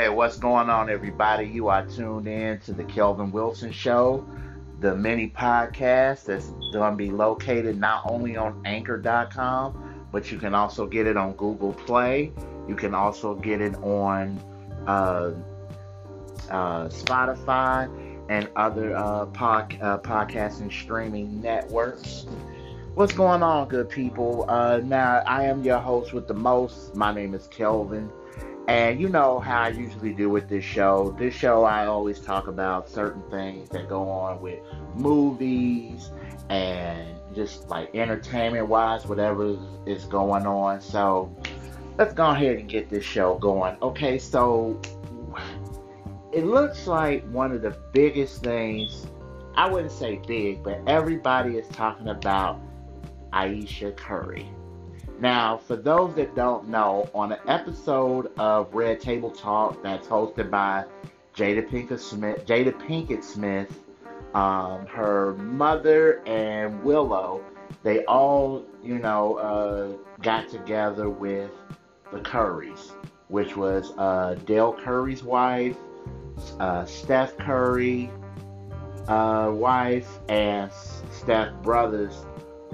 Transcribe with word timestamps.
Hey, 0.00 0.08
what's 0.08 0.38
going 0.38 0.70
on, 0.70 0.88
everybody? 0.88 1.46
You 1.46 1.68
are 1.68 1.84
tuned 1.84 2.26
in 2.26 2.58
to 2.60 2.72
the 2.72 2.84
Kelvin 2.84 3.30
Wilson 3.30 3.70
Show, 3.70 4.26
the 4.80 4.96
mini 4.96 5.28
podcast 5.28 6.24
that's 6.24 6.46
going 6.72 6.92
to 6.92 6.96
be 6.96 7.10
located 7.10 7.78
not 7.78 8.10
only 8.10 8.34
on 8.34 8.62
anchor.com, 8.64 10.06
but 10.10 10.32
you 10.32 10.38
can 10.38 10.54
also 10.54 10.86
get 10.86 11.06
it 11.06 11.18
on 11.18 11.34
Google 11.34 11.74
Play. 11.74 12.32
You 12.66 12.76
can 12.76 12.94
also 12.94 13.34
get 13.34 13.60
it 13.60 13.74
on 13.82 14.42
uh, 14.86 15.32
uh, 16.48 16.88
Spotify 16.88 17.90
and 18.30 18.48
other 18.56 18.96
uh, 18.96 19.24
uh, 19.24 19.26
podcasting 19.28 20.72
streaming 20.72 21.42
networks. 21.42 22.24
What's 22.94 23.12
going 23.12 23.42
on, 23.42 23.68
good 23.68 23.90
people? 23.90 24.46
Uh, 24.48 24.80
now, 24.82 25.22
I 25.26 25.44
am 25.44 25.62
your 25.62 25.78
host 25.78 26.14
with 26.14 26.26
the 26.26 26.32
most. 26.32 26.94
My 26.96 27.12
name 27.12 27.34
is 27.34 27.48
Kelvin. 27.48 28.10
And 28.70 29.00
you 29.00 29.08
know 29.08 29.40
how 29.40 29.62
I 29.62 29.70
usually 29.70 30.12
do 30.12 30.30
with 30.30 30.48
this 30.48 30.62
show. 30.62 31.12
This 31.18 31.34
show, 31.34 31.64
I 31.64 31.86
always 31.86 32.20
talk 32.20 32.46
about 32.46 32.88
certain 32.88 33.20
things 33.28 33.68
that 33.70 33.88
go 33.88 34.08
on 34.08 34.40
with 34.40 34.60
movies 34.94 36.10
and 36.50 37.18
just 37.34 37.68
like 37.68 37.92
entertainment 37.96 38.68
wise, 38.68 39.06
whatever 39.06 39.58
is 39.86 40.04
going 40.04 40.46
on. 40.46 40.80
So 40.80 41.34
let's 41.98 42.14
go 42.14 42.30
ahead 42.30 42.58
and 42.58 42.68
get 42.68 42.88
this 42.88 43.02
show 43.04 43.38
going. 43.38 43.76
Okay, 43.82 44.20
so 44.20 44.80
it 46.32 46.44
looks 46.44 46.86
like 46.86 47.28
one 47.32 47.50
of 47.50 47.62
the 47.62 47.76
biggest 47.92 48.44
things, 48.44 49.08
I 49.56 49.68
wouldn't 49.68 49.90
say 49.90 50.20
big, 50.28 50.62
but 50.62 50.80
everybody 50.86 51.56
is 51.56 51.66
talking 51.70 52.06
about 52.06 52.60
Ayesha 53.32 53.90
Curry. 53.90 54.48
Now, 55.20 55.58
for 55.58 55.76
those 55.76 56.14
that 56.14 56.34
don't 56.34 56.68
know, 56.68 57.10
on 57.14 57.32
an 57.32 57.40
episode 57.46 58.30
of 58.38 58.74
Red 58.74 59.00
Table 59.00 59.30
Talk 59.30 59.82
that's 59.82 60.06
hosted 60.06 60.50
by 60.50 60.86
Jada 61.36 61.68
Pinkett 61.68 62.00
Smith, 62.00 62.46
Jada 62.46 62.72
Pinkett 62.72 63.22
Smith, 63.22 63.80
um, 64.32 64.86
her 64.86 65.34
mother 65.34 66.22
and 66.26 66.82
Willow, 66.82 67.44
they 67.82 68.02
all, 68.06 68.64
you 68.82 68.98
know, 68.98 69.36
uh, 69.36 70.22
got 70.22 70.48
together 70.48 71.10
with 71.10 71.50
the 72.10 72.20
Currys, 72.20 72.92
which 73.28 73.58
was 73.58 73.92
uh, 73.98 74.36
Dell 74.46 74.72
Curry's 74.72 75.22
wife, 75.22 75.76
uh, 76.58 76.86
Steph 76.86 77.36
Curry 77.36 78.10
uh, 79.06 79.50
wife, 79.52 80.18
and 80.30 80.72
Steph 81.10 81.52
Brothers 81.62 82.24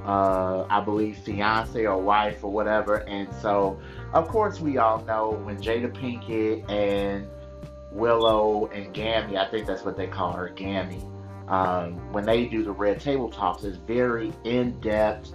uh, 0.04 0.66
I 0.68 0.80
believe, 0.80 1.18
fiance 1.18 1.84
or 1.84 1.98
wife 1.98 2.44
or 2.44 2.52
whatever. 2.52 2.96
And 3.08 3.28
so, 3.40 3.80
of 4.12 4.28
course, 4.28 4.60
we 4.60 4.78
all 4.78 5.04
know 5.04 5.30
when 5.30 5.56
Jada 5.56 5.92
Pinkett 5.92 6.68
and 6.70 7.28
Willow 7.92 8.66
and 8.72 8.92
Gammy, 8.92 9.38
I 9.38 9.48
think 9.48 9.66
that's 9.66 9.84
what 9.84 9.96
they 9.96 10.06
call 10.06 10.32
her, 10.32 10.50
Gammy, 10.50 11.02
um, 11.48 12.12
when 12.12 12.24
they 12.24 12.46
do 12.46 12.62
the 12.64 12.72
Red 12.72 13.00
Table 13.00 13.30
Talks, 13.30 13.64
it's 13.64 13.76
very 13.76 14.32
in 14.44 14.80
depth, 14.80 15.32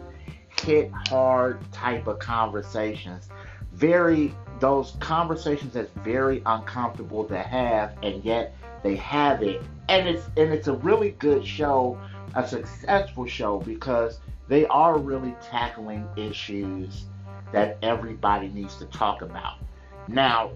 hit 0.61 0.91
hard 1.07 1.59
type 1.71 2.07
of 2.07 2.19
conversations. 2.19 3.29
Very, 3.73 4.35
those 4.59 4.91
conversations 4.99 5.73
that's 5.73 5.91
very 6.03 6.41
uncomfortable 6.45 7.23
to 7.25 7.37
have, 7.41 7.97
and 8.03 8.23
yet 8.23 8.55
they 8.83 8.95
have 8.97 9.41
it. 9.41 9.61
And 9.87 10.07
it's 10.07 10.25
and 10.37 10.51
it's 10.53 10.67
a 10.67 10.73
really 10.73 11.11
good 11.11 11.45
show, 11.45 11.99
a 12.35 12.47
successful 12.47 13.25
show 13.25 13.59
because 13.59 14.19
they 14.51 14.65
are 14.65 14.97
really 14.97 15.33
tackling 15.41 16.05
issues 16.17 17.05
that 17.53 17.77
everybody 17.81 18.49
needs 18.49 18.75
to 18.75 18.85
talk 18.87 19.21
about. 19.21 19.59
Now, 20.09 20.51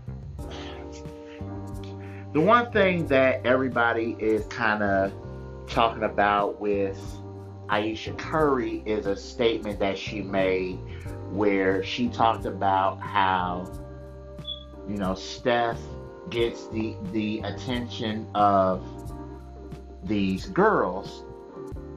the 2.34 2.42
one 2.42 2.74
thing 2.74 3.08
that 3.08 3.46
everybody 3.46 4.18
is 4.20 4.46
kind 4.48 4.84
of 4.84 5.14
talking 5.70 6.04
about 6.04 6.60
with 6.60 7.00
Ayesha 7.70 8.12
Curry 8.16 8.84
is 8.86 9.06
a 9.06 9.16
statement 9.16 9.80
that 9.80 9.98
she 9.98 10.22
made 10.22 10.78
where 11.30 11.82
she 11.82 12.10
talked 12.10 12.46
about 12.46 13.00
how, 13.00 13.72
you 14.90 14.98
know, 14.98 15.16
Steph 15.16 15.80
gets 16.30 16.68
the 16.68 16.98
the 17.14 17.40
attention 17.46 18.28
of 18.36 18.84
these 20.04 20.48
girls 20.48 21.24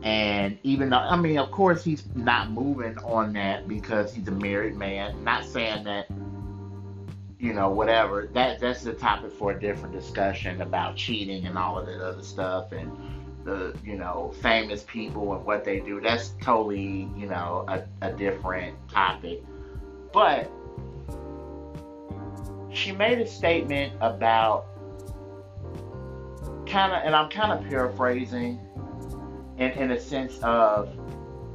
and 0.02 0.58
even 0.62 0.90
though, 0.90 0.98
I 0.98 1.16
mean, 1.16 1.38
of 1.38 1.50
course, 1.50 1.82
he's 1.82 2.04
not 2.14 2.50
moving 2.50 2.98
on 2.98 3.32
that 3.32 3.66
because 3.66 4.14
he's 4.14 4.28
a 4.28 4.32
married 4.32 4.76
man. 4.76 5.24
Not 5.24 5.44
saying 5.44 5.84
that, 5.84 6.06
you 7.38 7.52
know, 7.52 7.70
whatever. 7.70 8.28
That 8.32 8.60
that's 8.60 8.82
the 8.82 8.92
topic 8.92 9.32
for 9.32 9.52
a 9.52 9.60
different 9.60 9.92
discussion 9.94 10.60
about 10.60 10.96
cheating 10.96 11.46
and 11.46 11.58
all 11.58 11.78
of 11.78 11.86
that 11.86 12.00
other 12.00 12.22
stuff 12.22 12.72
and 12.72 12.96
the, 13.44 13.76
you 13.84 13.96
know, 13.96 14.32
famous 14.40 14.84
people 14.84 15.34
and 15.34 15.44
what 15.44 15.64
they 15.64 15.80
do. 15.80 16.00
That's 16.00 16.34
totally, 16.40 17.08
you 17.16 17.26
know, 17.26 17.64
a, 17.66 17.82
a 18.02 18.12
different 18.12 18.76
topic. 18.88 19.42
But 20.12 20.50
she 22.72 22.92
made 22.92 23.18
a 23.18 23.26
statement 23.26 23.94
about 24.00 24.66
kind 26.66 26.92
of, 26.92 27.02
and 27.04 27.16
I'm 27.16 27.30
kind 27.30 27.50
of 27.50 27.68
paraphrasing 27.68 28.60
in, 29.58 29.70
in 29.72 29.90
a 29.90 30.00
sense 30.00 30.38
of 30.42 30.88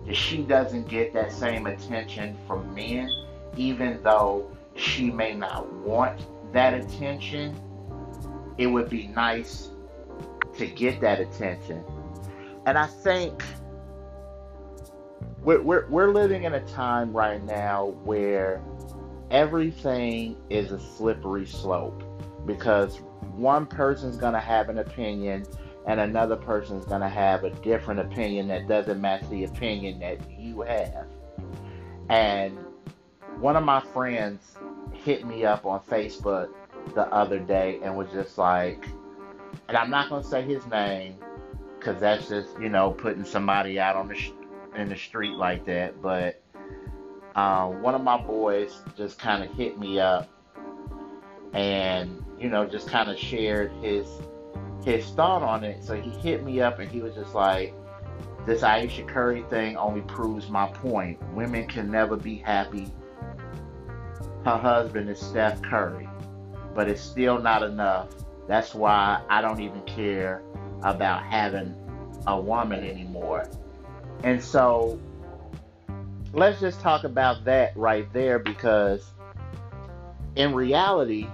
that 0.06 0.16
she 0.16 0.44
doesn't 0.44 0.88
get 0.88 1.14
that 1.14 1.32
same 1.32 1.66
attention 1.68 2.38
from 2.46 2.74
men, 2.76 3.10
even 3.56 4.02
though 4.04 4.52
she 4.76 5.10
may 5.10 5.34
not 5.34 5.72
want 5.74 6.22
that 6.52 6.74
attention. 6.74 7.56
It 8.58 8.68
would 8.68 8.90
be 8.90 9.08
nice 9.08 9.70
to 10.58 10.68
get 10.68 11.02
that 11.02 11.20
attention. 11.20 11.84
And 12.66 12.78
I 12.78 12.86
think 12.86 13.44
we're, 15.42 15.62
we're, 15.62 15.88
we're 15.88 16.12
living 16.12 16.44
in 16.44 16.54
a 16.54 16.66
time 16.68 17.12
right 17.12 17.44
now 17.44 17.96
where 18.04 18.62
everything 19.32 20.38
is 20.50 20.72
a 20.72 20.80
slippery 20.80 21.46
slope 21.46 22.04
because 22.46 23.00
one 23.36 23.66
person's 23.66 24.18
going 24.18 24.34
to 24.34 24.40
have 24.40 24.70
an 24.70 24.78
opinion 24.78 25.46
and 25.86 26.00
another 26.00 26.36
person 26.36 26.78
is 26.78 26.86
going 26.86 27.02
to 27.02 27.10
have 27.10 27.44
a 27.44 27.50
different 27.50 28.00
opinion 28.00 28.48
that 28.48 28.68
doesn't 28.68 29.00
match 29.02 29.28
the 29.30 29.44
opinion 29.44 30.00
that 30.00 30.20
you 30.40 30.62
have. 30.62 31.08
And 32.10 32.58
one 33.40 33.56
of 33.56 33.64
my 33.64 33.82
friends 33.82 34.58
hit 34.94 35.26
me 35.26 35.44
up 35.46 35.66
on 35.66 35.82
Facebook 35.82 36.50
the 36.96 37.08
other 37.14 37.40
day 37.40 37.80
and 37.84 37.98
was 37.98 38.10
just 38.12 38.38
like, 38.38 38.88
and 39.68 39.78
I'm 39.78 39.90
not 39.90 40.10
going 40.10 40.24
to 40.24 40.28
say 40.28 40.42
his 40.42 40.66
name 40.68 41.18
because 41.78 42.00
that's 42.00 42.30
just, 42.30 42.58
you 42.60 42.70
know, 42.70 42.92
putting 42.92 43.26
somebody 43.26 43.80
out 43.80 43.96
on 43.96 44.08
the 44.08 44.16
sh- 44.16 44.32
in 44.76 44.90
the 44.90 44.96
street 44.96 45.34
like 45.34 45.66
that. 45.66 46.02
But 46.02 46.42
uh, 47.36 47.68
one 47.68 47.96
of 47.96 48.02
my 48.02 48.22
boys 48.22 48.82
just 48.96 49.20
kind 49.20 49.44
of 49.44 49.54
hit 49.56 49.78
me 49.78 50.00
up 50.00 50.30
and, 51.54 52.24
you 52.40 52.50
know, 52.50 52.66
just 52.66 52.88
kind 52.88 53.10
of 53.10 53.18
shared 53.18 53.72
his 53.82 54.08
his 54.84 55.06
thought 55.12 55.44
on 55.44 55.64
it. 55.64 55.84
So 55.84 55.96
he 55.96 56.10
hit 56.10 56.44
me 56.44 56.62
up 56.62 56.80
and 56.80 56.90
he 56.90 57.02
was 57.02 57.16
just 57.16 57.34
like, 57.34 57.74
this 58.46 58.62
Ayesha 58.62 59.04
Curry 59.04 59.44
thing 59.50 59.78
only 59.78 60.02
proves 60.02 60.50
my 60.50 60.68
point. 60.68 61.22
Women 61.34 61.68
can 61.68 61.90
never 61.90 62.18
be 62.18 62.36
happy. 62.36 62.92
Her 64.44 64.58
husband 64.58 65.10
is 65.10 65.20
Steph 65.20 65.62
Curry, 65.62 66.10
but 66.76 66.90
it's 66.90 67.02
still 67.02 67.40
not 67.40 67.64
enough. 67.64 68.10
That's 68.48 68.76
why 68.76 69.22
I 69.30 69.42
don't 69.42 69.62
even 69.62 69.82
care 69.84 70.42
about 70.82 71.24
having 71.24 71.74
a 72.28 72.40
woman 72.40 72.84
anymore. 72.84 73.50
And 74.24 74.44
so 74.44 75.00
let's 76.34 76.60
just 76.60 76.82
talk 76.82 77.06
about 77.06 77.46
that 77.46 77.76
right 77.78 78.12
there 78.12 78.40
because 78.40 79.10
in 80.36 80.54
reality, 80.54 81.28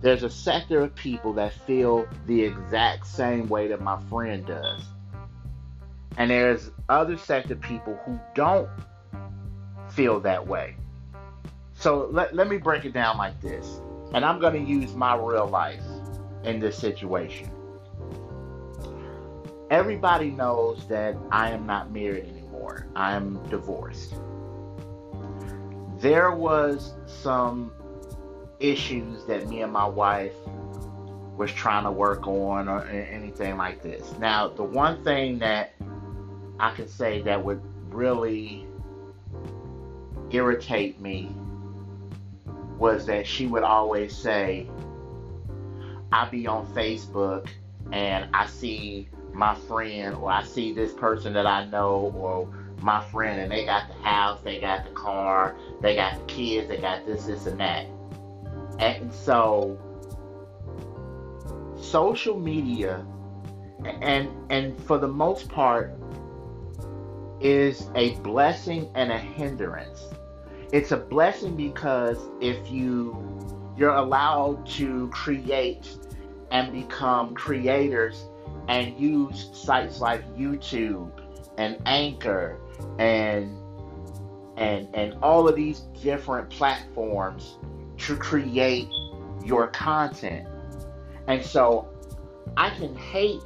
there's 0.00 0.22
a 0.22 0.30
sector 0.30 0.80
of 0.80 0.94
people 0.94 1.32
that 1.34 1.52
feel 1.66 2.06
the 2.26 2.42
exact 2.42 3.06
same 3.06 3.48
way 3.48 3.68
that 3.68 3.80
my 3.80 4.00
friend 4.08 4.46
does. 4.46 4.82
And 6.16 6.30
there's 6.30 6.70
other 6.88 7.16
sector 7.16 7.54
of 7.54 7.60
people 7.60 7.98
who 8.04 8.18
don't 8.34 8.68
feel 9.90 10.20
that 10.20 10.46
way. 10.46 10.76
So 11.74 12.08
let, 12.10 12.34
let 12.34 12.48
me 12.48 12.58
break 12.58 12.84
it 12.84 12.92
down 12.92 13.18
like 13.18 13.40
this. 13.40 13.80
And 14.12 14.24
I'm 14.24 14.40
going 14.40 14.54
to 14.54 14.70
use 14.70 14.94
my 14.94 15.14
real 15.14 15.46
life 15.46 15.82
in 16.44 16.60
this 16.60 16.78
situation. 16.78 17.50
Everybody 19.70 20.30
knows 20.30 20.86
that 20.88 21.16
I 21.30 21.50
am 21.50 21.66
not 21.66 21.92
married 21.92 22.26
anymore. 22.26 22.86
I 22.96 23.14
am 23.14 23.42
divorced. 23.48 24.14
There 25.98 26.32
was 26.32 26.94
some 27.06 27.72
issues 28.60 29.24
that 29.24 29.48
me 29.48 29.62
and 29.62 29.72
my 29.72 29.86
wife 29.86 30.34
was 31.36 31.52
trying 31.52 31.84
to 31.84 31.90
work 31.90 32.26
on 32.26 32.68
or 32.68 32.84
anything 32.84 33.56
like 33.56 33.82
this. 33.82 34.12
Now, 34.18 34.48
the 34.48 34.64
one 34.64 35.02
thing 35.04 35.38
that 35.38 35.74
I 36.58 36.72
could 36.72 36.90
say 36.90 37.22
that 37.22 37.44
would 37.44 37.62
really 37.90 38.66
irritate 40.30 41.00
me 41.00 41.30
was 42.78 43.06
that 43.06 43.26
she 43.26 43.46
would 43.46 43.62
always 43.62 44.16
say, 44.16 44.68
I 46.12 46.28
be 46.28 46.46
on 46.46 46.66
Facebook 46.74 47.48
and 47.92 48.28
I 48.34 48.46
see 48.46 49.08
my 49.32 49.54
friend 49.54 50.16
or 50.16 50.30
I 50.30 50.42
see 50.42 50.72
this 50.72 50.92
person 50.92 51.32
that 51.34 51.46
I 51.46 51.66
know 51.66 52.12
or 52.16 52.48
my 52.80 53.04
friend 53.04 53.40
and 53.40 53.50
they 53.50 53.64
got 53.64 53.88
the 53.88 53.94
house, 54.02 54.40
they 54.42 54.60
got 54.60 54.84
the 54.84 54.90
car, 54.90 55.56
they 55.80 55.94
got 55.94 56.18
the 56.18 56.24
kids, 56.32 56.68
they 56.68 56.78
got 56.78 57.06
this, 57.06 57.24
this, 57.24 57.46
and 57.46 57.60
that. 57.60 57.86
And 58.78 59.12
so 59.12 59.78
social 61.80 62.38
media 62.38 63.06
and 64.00 64.28
and 64.50 64.80
for 64.82 64.98
the 64.98 65.08
most 65.08 65.48
part 65.48 65.94
is 67.40 67.88
a 67.94 68.14
blessing 68.16 68.90
and 68.94 69.12
a 69.12 69.18
hindrance. 69.18 70.02
It's 70.72 70.92
a 70.92 70.96
blessing 70.96 71.56
because 71.56 72.18
if 72.40 72.70
you 72.70 73.16
you're 73.76 73.94
allowed 73.94 74.66
to 74.66 75.08
create 75.08 75.88
and 76.50 76.72
become 76.72 77.34
creators 77.34 78.24
and 78.68 78.98
use 78.98 79.50
sites 79.52 80.00
like 80.00 80.24
YouTube 80.36 81.10
and 81.56 81.80
Anchor 81.86 82.58
and 82.98 83.56
and 84.56 84.88
and 84.94 85.14
all 85.22 85.48
of 85.48 85.54
these 85.54 85.80
different 86.02 86.50
platforms 86.50 87.58
to 87.98 88.16
create 88.16 88.88
your 89.44 89.68
content. 89.68 90.46
And 91.26 91.44
so 91.44 91.88
I 92.56 92.70
can 92.70 92.94
hate 92.96 93.42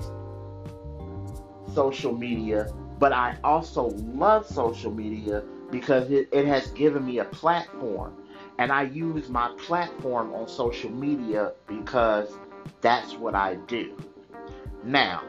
social 1.75 2.17
media, 2.17 2.73
but 2.99 3.13
I 3.13 3.37
also 3.43 3.89
love 4.15 4.47
social 4.47 4.93
media 4.93 5.43
because 5.71 6.11
it, 6.11 6.29
it 6.33 6.47
has 6.47 6.69
given 6.69 7.05
me 7.05 7.19
a 7.19 7.25
platform. 7.25 8.15
And 8.59 8.71
I 8.71 8.83
use 8.83 9.29
my 9.29 9.51
platform 9.59 10.33
on 10.35 10.47
social 10.47 10.91
media 10.91 11.53
because 11.67 12.31
that's 12.81 13.15
what 13.15 13.35
I 13.35 13.57
do. 13.67 13.97
Now, 14.85 15.25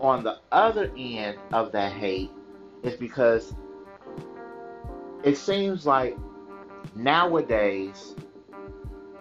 on 0.00 0.22
the 0.22 0.38
other 0.52 0.92
end 0.96 1.38
of 1.52 1.72
that 1.72 1.92
hate 1.92 2.30
is 2.82 2.94
because 2.94 3.54
it 5.22 5.38
seems 5.38 5.86
like 5.86 6.16
nowadays 6.94 8.14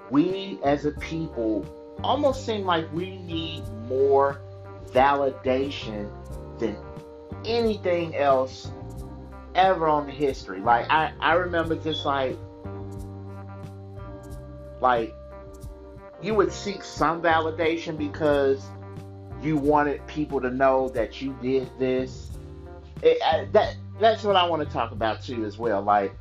we 0.09 0.59
as 0.63 0.85
a 0.85 0.91
people 0.91 1.65
almost 2.03 2.45
seem 2.45 2.65
like 2.65 2.91
we 2.93 3.17
need 3.17 3.63
more 3.87 4.41
validation 4.91 6.09
than 6.59 6.77
anything 7.45 8.15
else 8.15 8.69
ever 9.55 9.87
on 9.87 10.05
the 10.05 10.11
history. 10.11 10.59
Like 10.59 10.89
I, 10.89 11.13
I 11.19 11.33
remember 11.33 11.75
just 11.75 12.05
like 12.05 12.37
like 14.81 15.13
you 16.21 16.35
would 16.35 16.51
seek 16.51 16.83
some 16.83 17.21
validation 17.21 17.97
because 17.97 18.63
you 19.41 19.57
wanted 19.57 20.05
people 20.07 20.39
to 20.41 20.49
know 20.49 20.89
that 20.89 21.21
you 21.21 21.35
did 21.41 21.69
this. 21.79 22.31
It, 23.01 23.21
I, 23.23 23.45
that 23.51 23.75
that's 23.99 24.23
what 24.23 24.35
I 24.35 24.47
want 24.47 24.67
to 24.67 24.71
talk 24.71 24.91
about 24.91 25.23
too 25.23 25.45
as 25.45 25.57
well. 25.57 25.81
Like 25.81 26.15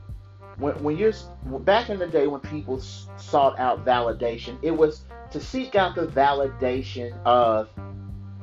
when 0.63 0.83
when 0.83 0.97
you're 0.97 1.13
back 1.61 1.91
in 1.91 1.99
the 1.99 2.07
day 2.07 2.27
when 2.27 2.41
people 2.41 2.81
sought 3.17 3.59
out 3.59 3.85
validation, 3.85 4.59
it 4.63 4.71
was 4.71 5.05
to 5.33 5.41
seek 5.41 5.75
out 5.75 5.95
the 5.95 6.07
validation 6.07 7.13
of 7.25 7.69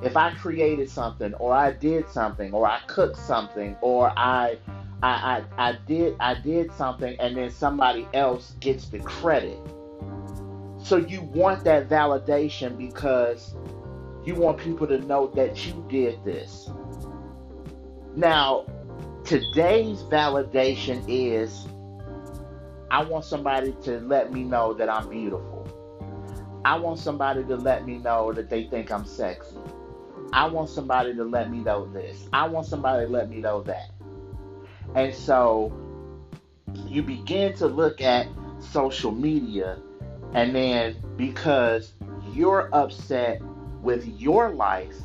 if 0.02 0.16
I 0.16 0.32
created 0.36 0.90
something 0.90 1.34
or 1.36 1.54
I 1.54 1.72
did 1.72 2.10
something 2.10 2.54
or 2.54 2.68
I 2.68 2.80
cooked 2.88 3.18
something 3.18 3.76
or 3.82 4.12
I 4.18 4.58
I, 5.02 5.44
I, 5.58 5.70
I 5.70 5.78
did 5.88 6.16
I 6.20 6.36
did 6.36 6.72
something 6.74 7.18
and 7.20 7.38
then 7.38 7.50
somebody 7.50 8.08
else 8.14 8.54
gets 8.60 8.90
the 8.90 9.00
credit. 9.00 9.58
So 10.78 10.98
you 10.98 11.22
want 11.22 11.64
that 11.64 11.90
validation 11.90 12.78
because 12.78 13.56
you 14.26 14.36
want 14.36 14.58
people 14.58 14.88
to 14.88 15.00
know 15.00 15.28
that 15.36 15.66
you 15.66 15.86
did 15.90 16.24
this. 16.24 16.70
Now, 18.16 18.66
today's 19.24 20.00
validation 20.04 21.04
is 21.08 21.66
I 22.92 23.04
want 23.04 23.24
somebody 23.26 23.74
to 23.84 24.00
let 24.00 24.34
me 24.34 24.44
know 24.44 24.74
that 24.74 24.90
I'm 24.90 25.10
beautiful. 25.10 25.68
I 26.66 26.78
want 26.78 27.00
somebody 27.00 27.44
to 27.46 27.56
let 27.56 27.86
me 27.86 28.00
know 28.00 28.34
that 28.34 28.50
they 28.50 28.66
think 28.66 28.92
I'm 28.92 29.06
sexy. 29.06 29.58
I 30.34 30.48
want 30.48 30.70
somebody 30.70 31.16
to 31.16 31.24
let 31.24 31.52
me 31.52 31.60
know 31.60 31.88
this. 31.88 32.28
I 32.34 32.48
want 32.48 32.66
somebody 32.66 33.06
to 33.06 33.12
let 33.12 33.30
me 33.30 33.38
know 33.38 33.62
that. 33.64 33.92
And 34.96 35.14
so 35.14 35.72
you 36.88 37.04
begin 37.04 37.54
to 37.58 37.68
look 37.68 38.02
at 38.02 38.28
social 38.60 39.12
media, 39.12 39.80
and 40.34 40.56
then 40.56 40.96
because 41.16 41.94
you're 42.34 42.70
upset 42.74 43.42
with 43.82 44.06
your 44.20 44.50
life 44.50 44.96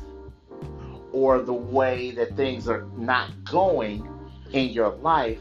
or 1.11 1.39
the 1.41 1.53
way 1.53 2.11
that 2.11 2.35
things 2.35 2.67
are 2.67 2.85
not 2.97 3.43
going 3.45 4.07
in 4.51 4.69
your 4.69 4.89
life, 4.89 5.39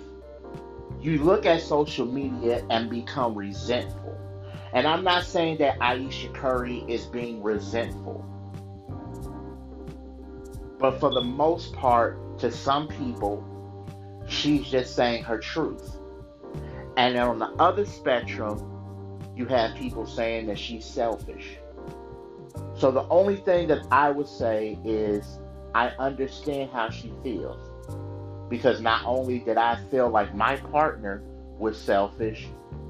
you 1.04 1.22
look 1.22 1.44
at 1.44 1.60
social 1.60 2.06
media 2.06 2.64
and 2.70 2.88
become 2.88 3.34
resentful. 3.34 4.18
And 4.72 4.86
I'm 4.86 5.04
not 5.04 5.24
saying 5.24 5.58
that 5.58 5.76
Ayesha 5.78 6.30
Curry 6.30 6.82
is 6.88 7.04
being 7.04 7.42
resentful. 7.42 8.24
But 10.78 10.98
for 11.00 11.12
the 11.12 11.20
most 11.20 11.74
part, 11.74 12.38
to 12.38 12.50
some 12.50 12.88
people, 12.88 13.44
she's 14.26 14.66
just 14.70 14.96
saying 14.96 15.24
her 15.24 15.38
truth. 15.38 15.98
And 16.96 17.18
on 17.18 17.38
the 17.38 17.50
other 17.58 17.84
spectrum, 17.84 19.20
you 19.36 19.44
have 19.44 19.76
people 19.76 20.06
saying 20.06 20.46
that 20.46 20.58
she's 20.58 20.86
selfish. 20.86 21.58
So 22.78 22.90
the 22.90 23.06
only 23.08 23.36
thing 23.36 23.68
that 23.68 23.86
I 23.90 24.10
would 24.10 24.28
say 24.28 24.78
is 24.84 25.38
I 25.74 25.88
understand 25.98 26.70
how 26.70 26.88
she 26.88 27.12
feels. 27.22 27.73
Because 28.48 28.80
not 28.80 29.04
only 29.04 29.38
did 29.38 29.56
I 29.56 29.76
feel 29.90 30.08
like 30.08 30.34
my 30.34 30.56
partner 30.56 31.22
was 31.58 31.80
selfish, 31.80 32.48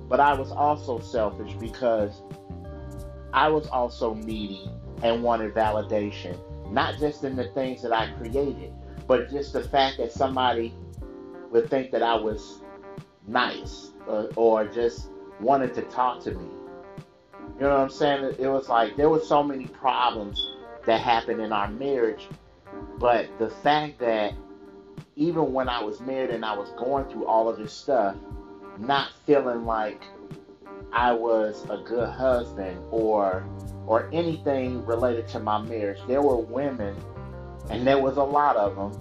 but 0.08 0.20
I 0.20 0.34
was 0.34 0.50
also 0.50 0.98
selfish 0.98 1.54
because 1.54 2.22
I 3.32 3.48
was 3.48 3.66
also 3.68 4.14
needy 4.14 4.70
and 5.02 5.22
wanted 5.22 5.54
validation, 5.54 6.38
not 6.70 6.98
just 6.98 7.24
in 7.24 7.36
the 7.36 7.48
things 7.48 7.82
that 7.82 7.92
I 7.92 8.10
created, 8.12 8.72
but 9.06 9.30
just 9.30 9.52
the 9.52 9.62
fact 9.62 9.98
that 9.98 10.12
somebody 10.12 10.74
would 11.50 11.68
think 11.70 11.90
that 11.92 12.02
I 12.02 12.14
was 12.16 12.60
nice 13.26 13.92
or, 14.06 14.28
or 14.36 14.66
just 14.66 15.10
wanted 15.40 15.74
to 15.74 15.82
talk 15.82 16.20
to 16.24 16.32
me. 16.32 16.48
You 17.56 17.60
know 17.60 17.70
what 17.70 17.80
I'm 17.80 17.90
saying? 17.90 18.34
It 18.38 18.48
was 18.48 18.68
like 18.68 18.96
there 18.96 19.08
were 19.08 19.20
so 19.20 19.42
many 19.42 19.66
problems 19.66 20.54
that 20.86 21.00
happened 21.00 21.40
in 21.40 21.52
our 21.52 21.68
marriage, 21.70 22.28
but 22.98 23.28
the 23.38 23.50
fact 23.50 23.98
that 24.00 24.34
even 25.16 25.52
when 25.52 25.68
I 25.68 25.82
was 25.82 26.00
married 26.00 26.30
and 26.30 26.44
I 26.44 26.56
was 26.56 26.70
going 26.78 27.06
through 27.06 27.26
all 27.26 27.48
of 27.48 27.58
this 27.58 27.72
stuff, 27.72 28.16
not 28.78 29.10
feeling 29.26 29.64
like 29.64 30.02
I 30.92 31.12
was 31.12 31.64
a 31.70 31.78
good 31.78 32.08
husband 32.08 32.80
or 32.90 33.46
or 33.86 34.08
anything 34.12 34.84
related 34.86 35.28
to 35.28 35.40
my 35.40 35.60
marriage. 35.60 35.98
There 36.08 36.22
were 36.22 36.36
women, 36.36 36.96
and 37.70 37.86
there 37.86 37.98
was 37.98 38.16
a 38.16 38.22
lot 38.22 38.56
of 38.56 38.76
them 38.76 38.92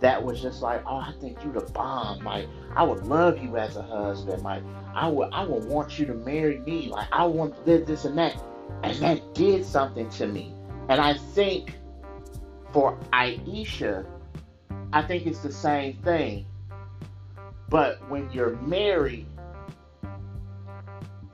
that 0.00 0.22
was 0.22 0.40
just 0.40 0.62
like, 0.62 0.82
oh, 0.86 0.98
I 0.98 1.12
think 1.20 1.42
you 1.44 1.52
the 1.52 1.60
bomb. 1.72 2.24
Like, 2.24 2.46
I 2.76 2.82
would 2.82 3.06
love 3.06 3.42
you 3.42 3.56
as 3.56 3.76
a 3.76 3.82
husband. 3.82 4.42
Like, 4.42 4.62
I 4.94 5.08
would, 5.08 5.32
I 5.32 5.44
would 5.44 5.64
want 5.64 5.98
you 5.98 6.06
to 6.06 6.14
marry 6.14 6.58
me. 6.60 6.88
Like, 6.88 7.08
I 7.10 7.24
want 7.24 7.64
this, 7.64 7.86
this, 7.86 8.04
and 8.04 8.16
that. 8.18 8.40
And 8.82 8.96
that 8.98 9.34
did 9.34 9.64
something 9.64 10.08
to 10.10 10.26
me. 10.26 10.54
And 10.88 11.00
I 11.00 11.14
think 11.14 11.74
for 12.72 12.98
Ayesha, 13.12 14.04
I 14.92 15.02
think 15.02 15.26
it's 15.26 15.40
the 15.40 15.52
same 15.52 15.94
thing. 15.98 16.46
But 17.68 18.08
when 18.08 18.30
you're 18.32 18.56
married, 18.56 19.26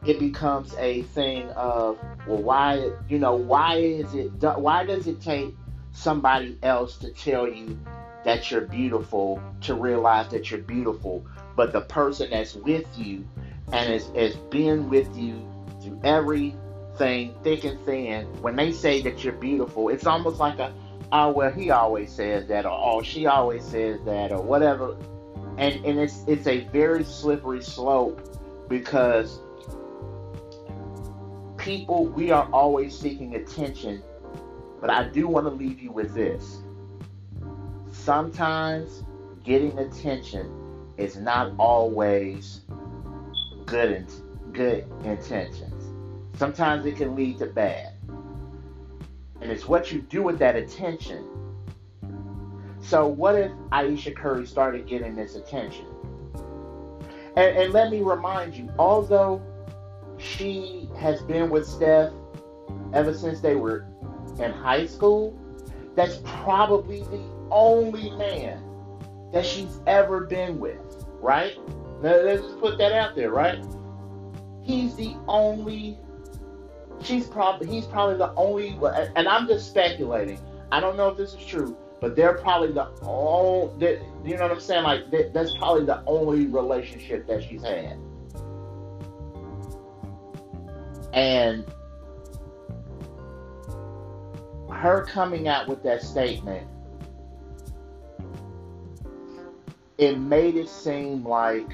it 0.05 0.19
becomes 0.19 0.75
a 0.75 1.03
thing 1.03 1.49
of, 1.51 1.99
well, 2.27 2.43
why, 2.43 2.91
you 3.09 3.19
know, 3.19 3.35
why 3.35 3.77
is 3.77 4.15
it, 4.15 4.33
why 4.33 4.85
does 4.85 5.07
it 5.07 5.21
take 5.21 5.55
somebody 5.93 6.59
else 6.63 6.97
to 6.99 7.11
tell 7.11 7.49
you 7.49 7.79
that 8.25 8.51
you're 8.51 8.63
beautiful 8.63 9.41
to 9.61 9.75
realize 9.75 10.29
that 10.31 10.51
you're 10.51 10.61
beautiful, 10.61 11.25
but 11.57 11.73
the 11.73 11.83
person 11.83 12.31
that's 12.31 12.55
with 12.55 12.87
you 12.99 13.27
and 13.73 13.93
has, 13.93 14.09
has 14.17 14.35
been 14.51 14.91
with 14.91 15.17
you 15.17 15.49
through 15.81 16.01
everything, 16.03 17.35
thick 17.43 17.65
and 17.65 17.79
thin, 17.85 18.27
when 18.43 18.57
they 18.57 18.73
say 18.73 19.01
that 19.03 19.23
you're 19.23 19.35
beautiful, 19.35 19.89
it's 19.89 20.07
almost 20.07 20.39
like 20.39 20.59
a, 20.59 20.75
oh, 21.15 21.31
well, 21.31 21.53
he 21.53 21.71
always 21.71 22.11
says 22.13 22.47
that, 22.49 22.67
or 22.67 22.73
oh, 22.73 23.03
she 23.03 23.27
always 23.27 23.65
says 23.65 24.01
that, 24.05 24.33
or 24.33 24.43
whatever. 24.43 24.97
And, 25.57 25.85
and 25.85 25.99
it's, 25.99 26.25
it's 26.27 26.47
a 26.47 26.65
very 26.69 27.05
slippery 27.05 27.63
slope 27.63 28.69
because 28.69 29.41
people, 31.57 32.07
we 32.07 32.31
are 32.33 32.49
always 32.53 32.99
seeking 32.99 33.37
attention. 33.37 34.03
But 34.81 34.91
I 34.91 35.09
do 35.09 35.29
want 35.29 35.47
to 35.47 35.51
leave 35.51 35.81
you 35.81 35.93
with 35.93 36.15
this 36.15 36.59
sometimes 37.95 39.05
getting 39.45 39.79
attention 39.79 40.51
is 40.99 41.17
not 41.17 41.53
always 41.59 42.61
good 43.65 44.07
good 44.53 44.87
intentions. 45.05 45.93
Sometimes 46.39 46.85
it 46.87 46.97
can 46.97 47.17
lead 47.17 47.39
to 47.39 47.47
bad. 47.47 47.94
And 49.41 49.51
it's 49.51 49.67
what 49.67 49.93
you 49.93 50.01
do 50.01 50.23
with 50.23 50.39
that 50.39 50.57
attention. 50.57 51.29
So, 52.81 53.07
what 53.07 53.35
if 53.35 53.51
Ayesha 53.73 54.13
Curry 54.13 54.47
started 54.47 54.87
getting 54.87 55.17
this 55.17 55.37
attention? 55.37 55.87
And, 57.37 57.57
and 57.57 57.73
let 57.73 57.91
me 57.91 58.03
remind 58.03 58.55
you, 58.55 58.71
although 58.79 59.43
she 60.19 60.89
has 60.97 61.23
been 61.23 61.51
with 61.51 61.67
Steph 61.67 62.13
ever 62.93 63.15
since 63.15 63.41
they 63.41 63.55
were 63.57 63.87
in 64.39 64.53
high 64.53 64.87
school, 64.87 65.37
that's 65.97 66.21
probably 66.25 67.01
the 67.01 67.23
only 67.51 68.11
man 68.11 68.63
that 69.33 69.45
she's 69.45 69.81
ever 69.87 70.21
been 70.21 70.59
with, 70.59 71.07
right? 71.21 71.59
Let's 72.01 72.43
put 72.61 72.79
that 72.79 72.93
out 72.93 73.17
there, 73.17 73.31
right? 73.31 73.65
He's 74.63 74.95
the 74.95 75.17
only. 75.27 75.99
She's 77.03 77.27
probably 77.27 77.67
he's 77.67 77.87
probably 77.87 78.17
the 78.17 78.33
only, 78.35 78.79
and 79.17 79.29
I'm 79.29 79.47
just 79.47 79.69
speculating. 79.69 80.39
I 80.73 80.81
don't 80.81 80.97
know 80.97 81.09
if 81.09 81.17
this 81.17 81.35
is 81.35 81.45
true, 81.45 81.77
but 82.01 82.17
they're 82.17 82.39
probably 82.39 82.73
the 82.73 82.89
only. 83.03 83.79
That 83.79 84.03
you 84.25 84.37
know 84.37 84.43
what 84.43 84.53
I'm 84.53 84.61
saying? 84.61 84.85
Like 84.85 85.33
that's 85.33 85.57
probably 85.59 85.85
the 85.85 86.03
only 86.07 86.47
relationship 86.47 87.27
that 87.27 87.43
she's 87.45 87.63
had. 87.63 87.99
And 91.13 91.65
her 94.71 95.05
coming 95.05 95.47
out 95.47 95.69
with 95.69 95.83
that 95.85 96.03
statement, 96.03 96.67
it 99.99 100.19
made 100.19 100.57
it 100.57 100.69
seem 100.69 101.25
like 101.25 101.73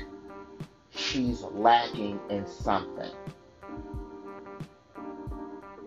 she's 0.90 1.42
lacking 1.42 2.20
in 2.28 2.46
something. 2.46 3.10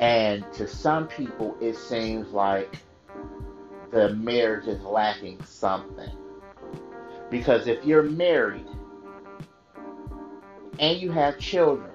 And 0.03 0.43
to 0.55 0.67
some 0.67 1.07
people, 1.07 1.55
it 1.61 1.77
seems 1.77 2.33
like 2.33 2.75
the 3.89 4.13
marriage 4.15 4.67
is 4.67 4.81
lacking 4.81 5.41
something. 5.45 6.11
Because 7.31 7.67
if 7.67 7.85
you're 7.85 8.03
married 8.03 8.67
and 10.77 10.99
you 10.99 11.09
have 11.13 11.39
children, 11.39 11.89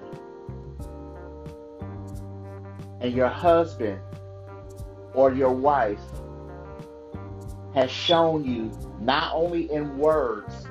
and 2.99 3.13
your 3.13 3.27
husband 3.27 4.01
or 5.13 5.31
your 5.31 5.53
wife 5.53 6.01
has 7.75 7.91
shown 7.91 8.43
you, 8.43 8.71
not 8.99 9.35
only 9.35 9.71
in 9.71 9.99
words, 9.99 10.65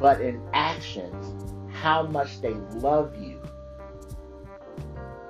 but 0.00 0.20
in 0.20 0.42
actions, 0.52 1.72
how 1.72 2.02
much 2.02 2.40
they 2.40 2.54
love 2.74 3.14
you, 3.16 3.33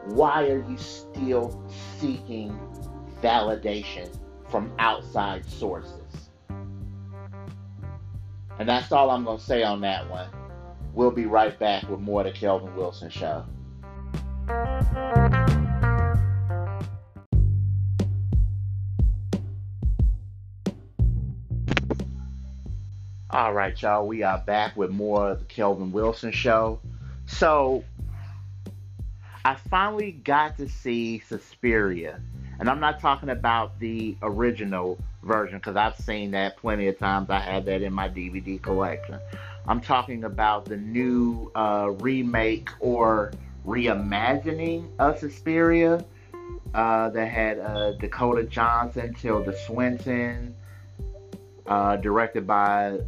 why 0.07 0.49
are 0.49 0.63
you 0.69 0.77
still 0.77 1.63
seeking 1.99 2.59
validation 3.23 4.15
from 4.51 4.73
outside 4.79 5.45
sources? 5.47 6.31
And 8.59 8.69
that's 8.69 8.93
all 8.93 9.11
I'm 9.11 9.25
going 9.25 9.39
to 9.39 9.45
say 9.45 9.63
on 9.63 9.81
that 9.81 10.09
one. 10.11 10.29
We'll 10.93 11.11
be 11.11 11.27
right 11.27 11.59
back 11.59 11.89
with 11.89 12.01
more 12.01 12.21
of 12.21 12.27
the 12.27 12.33
Kelvin 12.33 12.77
Wilson 12.77 13.11
Show. 13.11 13.45
All 23.31 23.53
right, 23.53 23.81
y'all, 23.83 24.07
we 24.07 24.23
are 24.23 24.39
back 24.39 24.77
with 24.77 24.91
more 24.91 25.31
of 25.31 25.41
the 25.41 25.45
Kelvin 25.47 25.91
Wilson 25.91 26.31
Show. 26.31 26.79
So, 27.27 27.83
I 29.45 29.57
finally 29.57 30.13
got 30.13 30.57
to 30.57 30.69
see 30.69 31.21
Suspiria. 31.29 32.19
And 32.59 32.71
I'm 32.71 32.81
not 32.81 32.99
talking 33.01 33.29
about 33.29 33.79
the 33.79 34.17
original 34.23 34.99
version 35.23 35.59
because 35.59 35.77
I've 35.77 35.97
seen 35.97 36.31
that 36.31 36.57
plenty 36.57 36.89
of 36.89 36.99
times. 36.99 37.29
I 37.29 37.41
have 37.41 37.67
that 37.67 37.83
in 37.83 37.93
my 37.93 38.09
DVD 38.09 38.61
collection. 38.63 39.19
I'm 39.67 39.81
talking 39.81 40.25
about 40.25 40.65
the 40.65 40.79
new 40.79 41.51
uh, 41.55 41.91
remake 41.99 42.71
or 42.81 43.33
reimagining 43.67 44.89
of 44.99 45.19
Suspiria 45.19 46.05
uh, 46.73 47.11
that 47.11 47.27
had 47.27 47.59
uh, 47.59 47.93
Dakota 47.93 48.45
Johnson, 48.45 49.13
Tilda 49.15 49.55
Swinton, 49.67 50.55
uh, 51.67 51.97
directed 51.97 52.47
by 52.47 52.99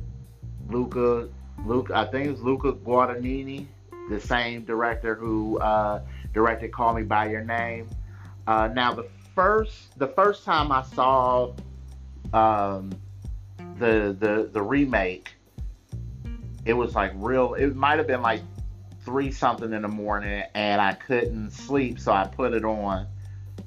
Luca, 0.69 1.29
Luca, 1.65 1.97
I 1.97 2.05
think 2.07 2.29
it's 2.29 2.41
Luca 2.41 2.73
Guadagnini, 2.73 3.67
the 4.09 4.21
same 4.21 4.65
director 4.65 5.15
who 5.15 5.59
uh, 5.59 6.03
directed 6.33 6.73
Call 6.73 6.95
Me 6.95 7.03
by 7.03 7.29
Your 7.29 7.45
Name. 7.45 7.89
Uh, 8.47 8.69
now 8.69 8.93
the 8.93 9.07
first, 9.35 9.99
the 9.99 10.07
first 10.09 10.45
time 10.45 10.71
I 10.73 10.83
saw 10.83 11.53
um, 12.33 12.93
the 13.79 14.17
the 14.19 14.49
the 14.53 14.63
remake, 14.63 15.33
it 16.65 16.73
was 16.73 16.95
like 16.95 17.13
real. 17.17 17.55
It 17.55 17.75
might 17.75 17.99
have 17.99 18.07
been 18.07 18.23
like 18.23 18.43
three 19.05 19.31
something 19.31 19.73
in 19.73 19.83
the 19.83 19.89
morning, 19.89 20.45
and 20.55 20.81
I 20.81 20.95
couldn't 20.95 21.51
sleep, 21.51 21.99
so 21.99 22.13
I 22.13 22.27
put 22.27 22.55
it 22.55 22.65
on 22.65 23.07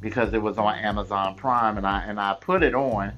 because 0.01 0.33
it 0.33 0.41
was 0.41 0.57
on 0.57 0.75
Amazon 0.75 1.35
Prime, 1.35 1.77
and 1.77 1.85
I 1.85 2.03
and 2.03 2.19
I 2.19 2.35
put 2.39 2.63
it 2.63 2.73
on 2.73 3.13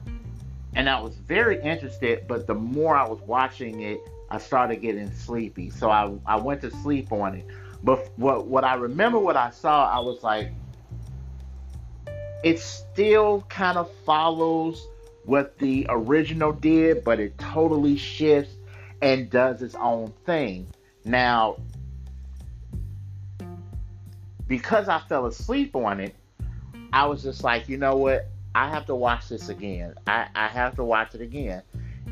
and 0.75 0.89
I 0.89 0.99
was 0.99 1.15
very 1.15 1.61
interested, 1.61 2.27
but 2.27 2.47
the 2.47 2.55
more 2.55 2.95
I 2.95 3.07
was 3.07 3.19
watching 3.21 3.81
it, 3.81 3.99
I 4.31 4.37
started 4.37 4.77
getting 4.77 5.13
sleepy. 5.13 5.69
So 5.69 5.91
I, 5.91 6.09
I 6.25 6.37
went 6.37 6.61
to 6.61 6.71
sleep 6.71 7.11
on 7.11 7.35
it. 7.35 7.45
But 7.83 8.09
what 8.15 8.47
what 8.47 8.63
I 8.63 8.75
remember 8.75 9.19
what 9.19 9.35
I 9.35 9.49
saw, 9.49 9.91
I 9.91 9.99
was 9.99 10.23
like, 10.23 10.53
it 12.41 12.57
still 12.57 13.45
kind 13.49 13.77
of 13.77 13.91
follows 14.05 14.87
what 15.25 15.57
the 15.59 15.85
original 15.89 16.53
did, 16.53 17.03
but 17.03 17.19
it 17.19 17.37
totally 17.37 17.97
shifts 17.97 18.55
and 19.01 19.29
does 19.29 19.61
its 19.61 19.75
own 19.75 20.13
thing. 20.25 20.67
Now, 21.03 21.57
because 24.47 24.87
I 24.87 24.99
fell 24.99 25.25
asleep 25.25 25.75
on 25.75 25.99
it, 25.99 26.15
I 26.93 27.05
was 27.05 27.21
just 27.21 27.43
like, 27.43 27.67
you 27.67 27.77
know 27.77 27.97
what? 27.97 28.29
I 28.55 28.69
have 28.69 28.85
to 28.85 28.95
watch 28.95 29.27
this 29.27 29.49
again. 29.49 29.95
I, 30.07 30.27
I 30.35 30.47
have 30.47 30.75
to 30.75 30.83
watch 30.85 31.15
it 31.15 31.21
again. 31.21 31.63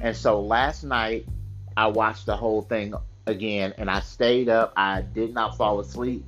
And 0.02 0.16
so 0.16 0.42
last 0.42 0.84
night, 0.84 1.26
I 1.80 1.88
watched 1.88 2.26
the 2.26 2.36
whole 2.36 2.62
thing 2.62 2.94
again 3.26 3.74
and 3.78 3.90
I 3.90 4.02
stayed 4.02 4.50
up. 4.50 4.74
I 4.76 5.02
did 5.02 5.34
not 5.34 5.56
fall 5.56 5.80
asleep. 5.80 6.26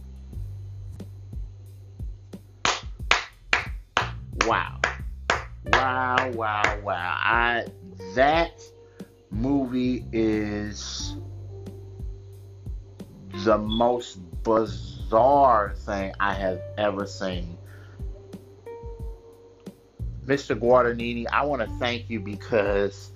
Wow. 4.46 4.79
Wow, 5.74 6.31
wow, 6.36 6.79
wow. 6.81 7.17
I 7.20 7.65
that 8.15 8.63
movie 9.29 10.05
is 10.13 11.17
the 13.43 13.58
most 13.58 14.20
bizarre 14.43 15.74
thing 15.75 16.13
I 16.22 16.34
have 16.34 16.62
ever 16.77 17.05
seen. 17.05 17.58
Mr. 20.25 20.58
Guadagnini, 20.58 21.27
I 21.29 21.43
want 21.43 21.62
to 21.62 21.67
thank 21.77 22.10
you 22.10 22.22
because, 22.22 23.12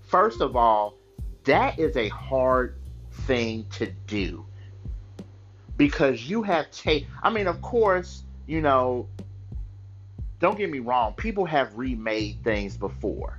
first 0.00 0.40
of 0.40 0.56
all, 0.56 0.99
that 1.44 1.78
is 1.78 1.96
a 1.96 2.08
hard 2.08 2.76
thing 3.12 3.66
to 3.72 3.86
do. 4.06 4.44
Because 5.76 6.28
you 6.28 6.42
have 6.42 6.70
take, 6.70 7.06
I 7.22 7.30
mean, 7.30 7.46
of 7.46 7.62
course, 7.62 8.22
you 8.46 8.60
know, 8.60 9.08
don't 10.38 10.56
get 10.58 10.70
me 10.70 10.78
wrong, 10.78 11.14
people 11.14 11.44
have 11.46 11.76
remade 11.76 12.42
things 12.42 12.76
before. 12.76 13.38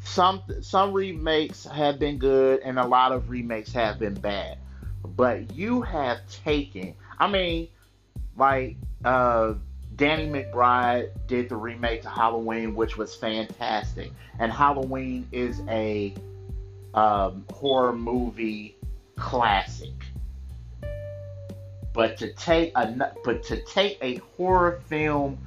Some 0.00 0.42
some 0.60 0.92
remakes 0.92 1.64
have 1.64 1.98
been 1.98 2.18
good 2.18 2.60
and 2.60 2.78
a 2.78 2.86
lot 2.86 3.12
of 3.12 3.30
remakes 3.30 3.72
have 3.72 3.98
been 3.98 4.14
bad. 4.14 4.58
But 5.02 5.54
you 5.54 5.80
have 5.82 6.18
taken, 6.28 6.94
I 7.18 7.28
mean, 7.28 7.68
like 8.36 8.76
uh 9.04 9.54
Danny 9.96 10.26
McBride 10.26 11.10
did 11.26 11.48
the 11.48 11.56
remake 11.56 12.02
to 12.02 12.10
Halloween, 12.10 12.74
which 12.74 12.96
was 12.96 13.14
fantastic. 13.14 14.12
And 14.38 14.52
Halloween 14.52 15.28
is 15.30 15.62
a 15.68 16.14
um, 16.94 17.44
horror 17.52 17.92
movie 17.92 18.76
classic. 19.16 19.92
But 21.92 22.16
to 22.18 22.32
take 22.32 22.72
a 22.74 23.12
but 23.24 23.42
to 23.44 23.62
take 23.62 23.98
a 24.02 24.16
horror 24.36 24.80
film 24.86 25.38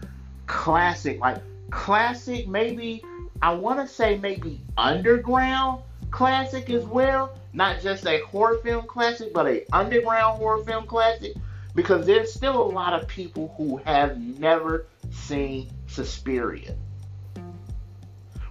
classic 0.45 1.19
like 1.19 1.41
classic 1.71 2.47
maybe 2.47 3.03
I 3.41 3.53
want 3.53 3.79
to 3.79 3.87
say 3.87 4.17
maybe 4.17 4.61
underground 4.77 5.81
classic 6.09 6.69
as 6.69 6.85
well, 6.85 7.35
not 7.53 7.81
just 7.81 8.05
a 8.07 8.21
horror 8.21 8.57
film 8.59 8.85
classic, 8.87 9.33
but 9.33 9.47
a 9.47 9.65
underground 9.73 10.37
horror 10.37 10.63
film 10.63 10.87
classic 10.87 11.35
because 11.75 12.05
there's 12.05 12.33
still 12.33 12.61
a 12.61 12.71
lot 12.71 12.93
of 12.93 13.07
people 13.07 13.53
who 13.57 13.77
have 13.77 14.17
never 14.17 14.87
seen 15.11 15.69
Suspiria. 15.87 16.75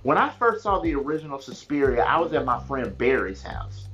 When 0.06 0.18
I 0.18 0.28
first 0.28 0.62
saw 0.62 0.78
the 0.78 0.94
original 0.94 1.40
Suspiria, 1.40 2.04
I 2.04 2.20
was 2.20 2.32
at 2.32 2.44
my 2.44 2.62
friend 2.62 2.96
Barry's 2.96 3.42
house. 3.42 3.88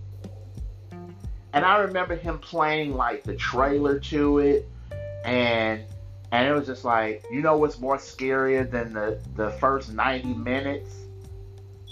And 1.54 1.64
I 1.64 1.78
remember 1.78 2.16
him 2.16 2.38
playing 2.38 2.94
like 2.94 3.22
the 3.22 3.34
trailer 3.34 3.98
to 3.98 4.38
it. 4.40 4.68
and 5.24 5.86
and 6.30 6.46
it 6.46 6.52
was 6.52 6.66
just 6.66 6.84
like, 6.84 7.24
you 7.30 7.40
know 7.40 7.56
what's 7.56 7.78
more 7.78 7.96
scarier 7.96 8.70
than 8.70 8.92
the 8.92 9.22
the 9.36 9.52
first 9.52 9.94
90 9.94 10.34
minutes 10.34 10.94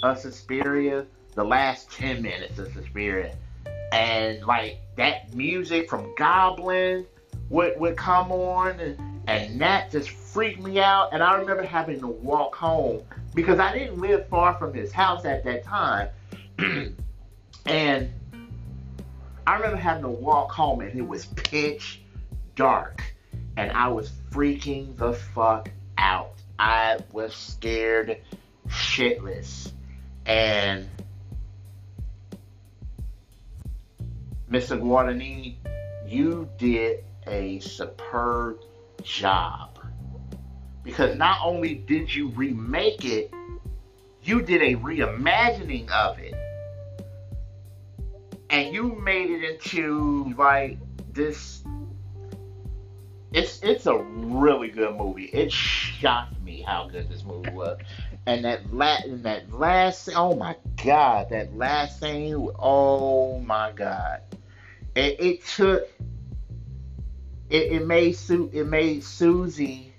of 0.03 0.19
Suspiria? 0.19 1.07
The 1.35 1.45
last 1.45 1.91
10 1.93 2.21
minutes 2.21 2.59
of 2.59 2.71
Suspiria. 2.75 3.35
And 3.91 4.45
like 4.45 4.83
that 4.97 5.35
music 5.35 5.89
from 5.89 6.15
Goblin 6.19 7.07
would 7.49 7.81
would 7.81 7.97
come 7.97 8.31
on 8.31 8.79
and, 8.81 9.00
and 9.27 9.59
that 9.62 9.91
just 9.91 10.11
freaked 10.11 10.62
me 10.62 10.79
out 10.79 11.09
and 11.15 11.23
I 11.23 11.39
remember 11.39 11.62
having 11.62 12.00
to 12.00 12.07
walk 12.07 12.55
home 12.55 13.03
because 13.35 13.59
I 13.59 13.77
didn't 13.77 14.01
live 14.01 14.29
far 14.29 14.55
from 14.55 14.75
his 14.75 14.93
house 14.93 15.25
at 15.25 15.45
that 15.45 15.65
time. 15.65 16.09
and 17.67 18.13
I 19.47 19.55
remember 19.57 19.77
having 19.77 20.03
to 20.03 20.09
walk 20.09 20.53
home 20.53 20.81
and 20.81 20.99
it 20.99 21.07
was 21.07 21.27
pitch 21.27 22.03
dark 22.57 23.03
and 23.57 23.73
I 23.73 23.89
was 23.89 24.11
freaking 24.31 24.97
the 24.97 25.13
fuck 25.13 25.71
out. 25.99 26.35
I 26.59 26.99
was 27.13 27.35
scared 27.35 28.19
shitless. 28.69 29.73
And 30.27 30.89
Mr. 34.51 34.81
Guadagnini, 34.81 35.57
you 36.07 36.49
did 36.59 37.05
a 37.27 37.61
superb 37.61 38.61
job. 39.03 39.70
Because 40.83 41.17
not 41.17 41.39
only 41.45 41.75
did 41.75 42.15
you 42.15 42.29
remake 42.29 43.05
it, 43.05 43.33
you 44.23 44.43
did 44.43 44.63
a 44.63 44.77
reimagining 44.77 45.91
of 45.91 46.19
it. 46.19 46.35
And 48.51 48.75
you 48.75 48.95
made 48.97 49.31
it 49.31 49.45
into 49.45 50.35
like 50.37 50.79
this 51.13 51.63
it's 53.33 53.63
it's 53.63 53.87
a 53.87 53.97
really 53.97 54.69
good 54.69 54.97
movie. 54.97 55.27
It 55.27 55.53
shocked 55.53 56.41
me 56.43 56.63
how 56.63 56.89
good 56.89 57.09
this 57.09 57.23
movie 57.25 57.51
was. 57.51 57.79
And 58.27 58.45
that 58.45 58.75
last 58.75 59.23
that 59.23 59.53
last 59.53 60.09
oh 60.15 60.35
my 60.35 60.57
god, 60.85 61.29
that 61.31 61.57
last 61.57 62.01
scene, 62.01 62.51
oh 62.59 63.39
my 63.41 63.73
god. 63.73 64.23
It, 64.97 65.21
it 65.21 65.47
took 65.47 65.89
it, 67.51 67.73
it 67.73 67.87
made 67.87 68.13
Su- 68.13 68.51
it 68.53 68.67
made 68.67 69.05
Susie 69.05 69.89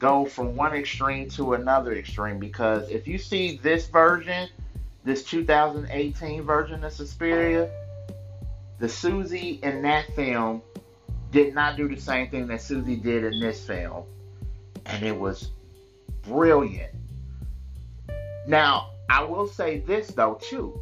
go 0.00 0.24
from 0.24 0.56
one 0.56 0.74
extreme 0.74 1.28
to 1.28 1.52
another 1.52 1.94
extreme 1.94 2.38
because 2.38 2.88
if 2.88 3.06
you 3.06 3.18
see 3.18 3.58
this 3.62 3.86
version, 3.86 4.48
this 5.04 5.22
2018 5.24 6.42
version 6.42 6.82
of 6.82 6.92
Suspiria, 6.92 7.70
the 8.78 8.88
Susie 8.88 9.60
in 9.62 9.82
that 9.82 10.06
film 10.16 10.62
did 11.30 11.54
not 11.54 11.76
do 11.76 11.86
the 11.86 12.00
same 12.00 12.30
thing 12.30 12.46
that 12.48 12.62
Susie 12.62 12.96
did 12.96 13.24
in 13.24 13.38
this 13.40 13.64
film. 13.64 14.04
And 14.86 15.04
it 15.04 15.16
was 15.16 15.50
brilliant. 16.22 16.94
Now, 18.48 18.92
I 19.10 19.22
will 19.22 19.46
say 19.46 19.80
this 19.80 20.08
though 20.08 20.38
too. 20.40 20.80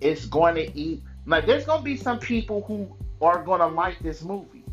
It's 0.00 0.24
going 0.24 0.54
to 0.54 0.76
eat 0.76 1.02
like 1.26 1.46
there's 1.46 1.66
going 1.66 1.80
to 1.80 1.84
be 1.84 1.96
some 1.96 2.18
people 2.18 2.62
who 2.62 2.90
are 3.20 3.44
going 3.44 3.60
to 3.60 3.66
like 3.66 3.98
this 4.00 4.22
movie. 4.22 4.64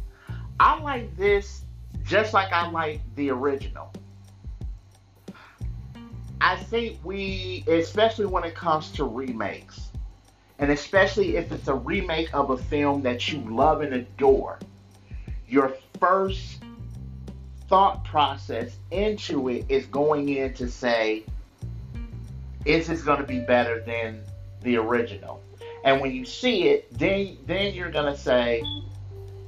I 0.58 0.80
like 0.82 1.16
this 1.18 1.66
just 2.10 2.34
like 2.34 2.52
I 2.52 2.68
like 2.72 3.02
the 3.16 3.30
original. 3.30 3.94
I 6.42 6.56
think 6.56 6.98
we, 7.04 7.64
especially 7.68 8.26
when 8.26 8.44
it 8.44 8.56
comes 8.56 8.92
to 8.94 9.04
remakes, 9.04 9.92
and 10.58 10.72
especially 10.72 11.38
if 11.38 11.52
it's 11.52 11.68
a 11.68 11.76
remake 11.76 12.34
of 12.34 12.50
a 12.50 12.58
film 12.58 13.04
that 13.04 13.32
you 13.32 13.40
love 13.42 13.82
and 13.82 13.94
adore, 13.94 14.58
your 15.48 15.76
first 16.00 16.64
thought 17.68 18.04
process 18.06 18.76
into 18.90 19.50
it 19.50 19.66
is 19.70 19.86
going 19.86 20.30
in 20.30 20.56
to 20.56 20.68
say, 20.68 21.24
is 22.66 22.88
this 22.88 23.04
going 23.04 23.20
to 23.20 23.28
be 23.28 23.40
better 23.40 23.82
than 23.82 24.24
the 24.64 24.78
original? 24.78 25.44
And 25.84 26.02
when 26.02 26.12
you 26.12 26.26
see 26.26 26.70
it, 26.70 26.92
then 26.98 27.38
then 27.46 27.76
you're 27.76 27.92
going 27.92 28.12
to 28.12 28.20
say, 28.20 28.64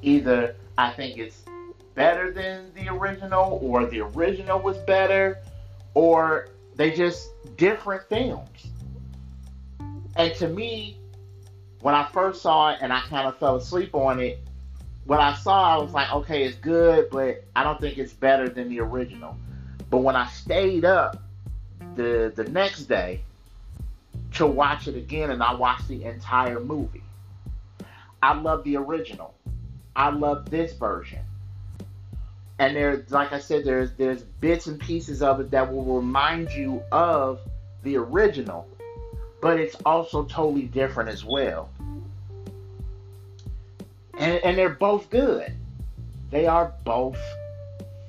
either 0.04 0.56
I 0.78 0.92
think 0.92 1.18
it's 1.18 1.42
better 1.96 2.32
than 2.32 2.74
the 2.74 2.90
original, 2.90 3.60
or 3.62 3.86
the 3.86 4.02
original 4.02 4.60
was 4.60 4.78
better, 4.80 5.40
or 5.94 6.50
they 6.76 6.92
just 6.92 7.30
different 7.58 8.04
films. 8.10 8.68
And 10.16 10.34
to 10.36 10.48
me, 10.48 10.98
when 11.82 11.96
I 11.96 12.08
first 12.08 12.42
saw 12.42 12.72
it 12.72 12.80
and 12.82 12.92
I 12.94 13.02
kind 13.02 13.28
of 13.28 13.38
fell 13.38 13.56
asleep 13.56 13.96
on 13.96 14.20
it, 14.20 14.40
when 15.06 15.20
I 15.20 15.34
saw, 15.36 15.78
I 15.78 15.82
was 15.82 15.94
like, 15.94 16.12
okay, 16.14 16.44
it's 16.44 16.58
good, 16.58 17.10
but 17.10 17.44
I 17.56 17.64
don't 17.64 17.80
think 17.80 17.98
it's 17.98 18.14
better 18.14 18.48
than 18.48 18.70
the 18.70 18.80
original. 18.80 19.36
But 19.90 20.00
when 20.00 20.16
I 20.16 20.28
stayed 20.28 20.86
up 20.86 21.22
the 21.96 22.32
the 22.36 22.46
next 22.46 22.84
day 22.84 23.22
to 24.34 24.48
watch 24.48 24.88
it 24.88 24.96
again, 24.96 25.32
and 25.32 25.42
I 25.44 25.54
watched 25.54 25.88
the 25.88 26.04
entire 26.06 26.60
movie, 26.60 27.04
I 28.22 28.34
love 28.34 28.64
the 28.64 28.78
original. 28.78 29.34
I 29.96 30.10
love 30.10 30.50
this 30.50 30.74
version. 30.74 31.20
And 32.62 32.76
there's, 32.76 33.10
like 33.12 33.34
I 33.34 33.40
said, 33.40 33.66
there's 33.66 33.92
there's 33.94 34.22
bits 34.22 34.68
and 34.68 34.80
pieces 34.80 35.22
of 35.22 35.40
it 35.40 35.52
that 35.52 35.72
will 35.72 35.84
remind 35.84 36.52
you 36.52 36.82
of 36.92 37.40
the 37.84 37.98
original 37.98 38.68
but 39.42 39.60
it's 39.60 39.76
also 39.86 40.24
totally 40.24 40.68
different 40.68 41.10
as 41.10 41.26
well. 41.26 41.70
And, 44.14 44.36
and 44.44 44.58
they're 44.58 44.70
both 44.70 45.10
good. 45.10 45.52
They 46.30 46.46
are 46.46 46.74
both 46.86 47.18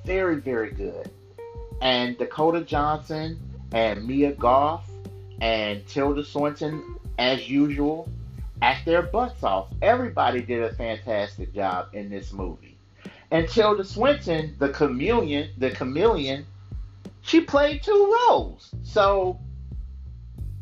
very, 0.05 0.39
very 0.39 0.71
good. 0.71 1.09
And 1.81 2.17
Dakota 2.17 2.61
Johnson 2.61 3.39
and 3.71 4.05
Mia 4.05 4.33
Goth 4.33 4.89
and 5.41 5.85
Tilda 5.87 6.23
Swinton, 6.23 6.97
as 7.17 7.49
usual, 7.49 8.07
at 8.61 8.85
their 8.85 9.01
butts 9.01 9.43
off. 9.43 9.69
Everybody 9.81 10.41
did 10.41 10.63
a 10.63 10.73
fantastic 10.73 11.53
job 11.53 11.89
in 11.93 12.09
this 12.09 12.31
movie. 12.31 12.72
And 13.33 13.49
Tilda 13.49 13.83
Swinton, 13.83 14.55
the 14.59 14.69
chameleon, 14.69 15.49
the 15.57 15.71
chameleon, 15.71 16.45
she 17.23 17.41
played 17.41 17.81
two 17.81 18.15
roles. 18.29 18.69
So 18.83 19.39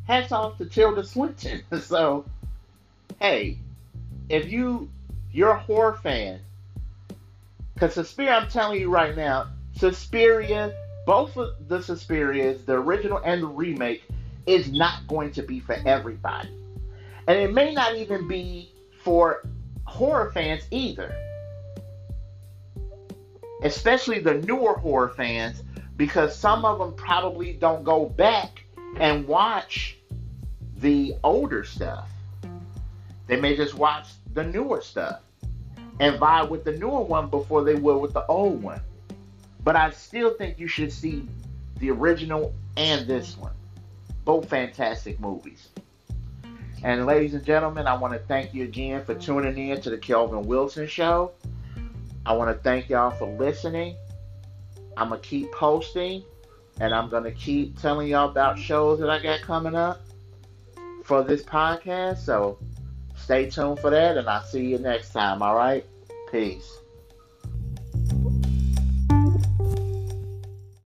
hats 0.07 0.31
off 0.31 0.57
to 0.57 0.65
Tilda 0.65 1.03
Swinton. 1.03 1.63
so, 1.81 2.23
hey, 3.19 3.57
if 4.29 4.49
you 4.49 4.89
you're 5.33 5.51
a 5.51 5.59
horror 5.59 5.99
fan, 6.01 6.39
because 7.73 7.93
Suspiria, 7.93 8.35
I'm 8.35 8.47
telling 8.47 8.79
you 8.79 8.89
right 8.89 9.17
now, 9.17 9.47
Suspiria, 9.75 10.73
both 11.05 11.35
of 11.35 11.67
the 11.67 11.79
Suspirias, 11.79 12.65
the 12.65 12.75
original 12.75 13.19
and 13.25 13.43
the 13.43 13.47
remake, 13.47 14.05
is 14.45 14.71
not 14.71 15.05
going 15.09 15.33
to 15.33 15.41
be 15.41 15.59
for 15.59 15.75
everybody, 15.85 16.49
and 17.27 17.37
it 17.37 17.53
may 17.53 17.73
not 17.73 17.97
even 17.97 18.29
be 18.29 18.71
for 19.03 19.43
horror 19.83 20.31
fans 20.31 20.63
either. 20.71 21.13
Especially 23.61 24.19
the 24.19 24.35
newer 24.35 24.73
horror 24.73 25.09
fans, 25.09 25.63
because 25.97 26.35
some 26.35 26.65
of 26.65 26.79
them 26.79 26.93
probably 26.93 27.53
don't 27.53 27.83
go 27.83 28.05
back 28.05 28.63
and 28.97 29.27
watch 29.27 29.97
the 30.77 31.15
older 31.23 31.63
stuff. 31.63 32.09
They 33.27 33.39
may 33.39 33.55
just 33.55 33.75
watch 33.75 34.07
the 34.33 34.43
newer 34.43 34.81
stuff 34.81 35.21
and 35.99 36.19
vibe 36.19 36.49
with 36.49 36.63
the 36.63 36.77
newer 36.77 37.01
one 37.01 37.29
before 37.29 37.63
they 37.63 37.75
will 37.75 37.99
with 37.99 38.13
the 38.13 38.25
old 38.25 38.61
one. 38.61 38.81
But 39.63 39.75
I 39.75 39.91
still 39.91 40.33
think 40.33 40.59
you 40.59 40.67
should 40.67 40.91
see 40.91 41.27
the 41.77 41.91
original 41.91 42.53
and 42.77 43.07
this 43.07 43.37
one. 43.37 43.53
Both 44.25 44.49
fantastic 44.49 45.19
movies. 45.19 45.69
And 46.83 47.05
ladies 47.05 47.35
and 47.35 47.45
gentlemen, 47.45 47.85
I 47.85 47.95
want 47.95 48.13
to 48.13 48.19
thank 48.19 48.55
you 48.55 48.63
again 48.63 49.05
for 49.05 49.13
tuning 49.13 49.69
in 49.69 49.81
to 49.81 49.91
the 49.91 49.97
Kelvin 49.97 50.47
Wilson 50.47 50.87
Show. 50.87 51.31
I 52.25 52.33
want 52.33 52.55
to 52.55 52.63
thank 52.63 52.89
y'all 52.89 53.11
for 53.11 53.27
listening. 53.37 53.95
I'm 54.97 55.09
going 55.09 55.21
to 55.21 55.27
keep 55.27 55.51
posting 55.51 56.23
and 56.79 56.93
I'm 56.93 57.09
going 57.09 57.23
to 57.23 57.31
keep 57.31 57.79
telling 57.79 58.07
y'all 58.07 58.29
about 58.29 58.57
shows 58.57 58.99
that 58.99 59.09
I 59.09 59.19
got 59.21 59.41
coming 59.41 59.75
up 59.75 60.01
for 61.03 61.23
this 61.23 61.43
podcast. 61.43 62.17
So 62.17 62.57
stay 63.15 63.49
tuned 63.49 63.79
for 63.79 63.89
that, 63.89 64.17
and 64.17 64.27
I'll 64.27 64.43
see 64.43 64.65
you 64.65 64.77
next 64.77 65.11
time. 65.11 65.41
All 65.41 65.55
right? 65.55 65.85
Peace. 66.31 66.79